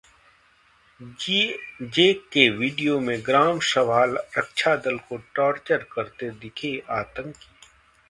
J-K: 0.99 2.47
video 2.57 2.99
में 2.99 3.21
ग्राम 3.25 3.59
रक्षा 4.37 4.75
दल 4.75 4.97
को 5.09 5.17
टॉर्चर 5.35 5.87
करते 5.91 6.29
दिखे 6.31 6.77
आतंकी 6.89 7.49